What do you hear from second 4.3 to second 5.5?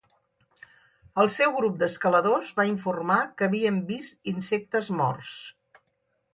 insectes morts.